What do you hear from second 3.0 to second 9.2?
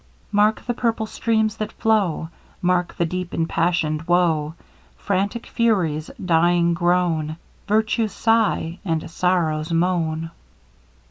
deep empassioned woe! Frantic Fury's dying groan! Virtue's sigh, and